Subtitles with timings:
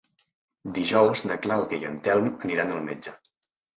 [0.77, 3.15] Dijous na Clàudia i en Telm aniran al metge.